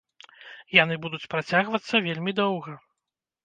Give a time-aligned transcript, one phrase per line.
[0.77, 2.79] Яны будуць працягвацца вельмі доўга.